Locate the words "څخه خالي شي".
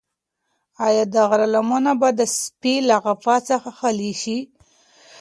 3.49-4.37